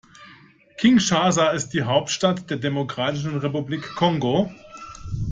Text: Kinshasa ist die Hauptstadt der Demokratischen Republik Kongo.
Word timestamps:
Kinshasa 0.77 1.51
ist 1.51 1.75
die 1.75 1.83
Hauptstadt 1.83 2.49
der 2.49 2.57
Demokratischen 2.57 3.37
Republik 3.37 3.83
Kongo. 3.97 4.51